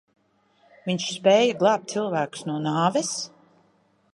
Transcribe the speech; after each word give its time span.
Viņš 0.87 1.05
spēja 1.17 1.59
glābt 1.59 1.93
cilvēkus 1.95 2.47
no 2.51 2.57
nāves? 2.65 3.13